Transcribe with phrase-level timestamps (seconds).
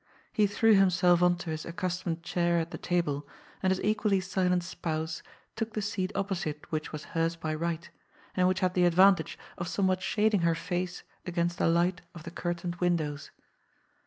[0.33, 3.27] He threw himself on to his accustomed chair at the table,
[3.61, 5.21] and his equally silent spouse
[5.55, 7.87] took the seat oppo site which was hers by right,
[8.35, 12.31] and which had the advantage of somewhat shading her face against the light of the
[12.31, 13.29] cur tained windows.